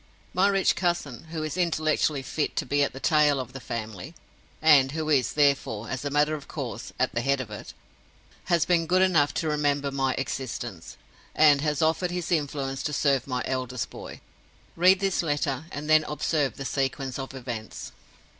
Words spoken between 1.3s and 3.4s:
is intellectually fit to be at the tail